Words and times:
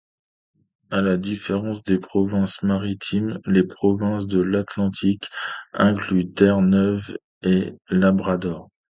À 0.89 0.99
la 1.01 1.15
différence 1.15 1.83
des 1.83 1.99
provinces 1.99 2.63
maritimes, 2.63 3.37
les 3.45 3.61
provinces 3.61 4.25
de 4.25 4.39
l'Atlantique 4.41 5.29
incluent 5.73 6.33
Terre-Neuve-et-Labrador. 6.33 8.69